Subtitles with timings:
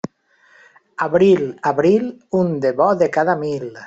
[1.07, 2.07] Abril, abril,
[2.39, 3.71] un de bo de cada mil.